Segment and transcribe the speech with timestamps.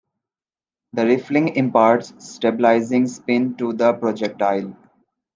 [0.93, 4.75] The rifling imparts stabilizing spin to the projectile.